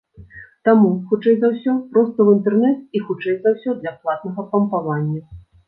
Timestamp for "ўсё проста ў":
1.51-2.27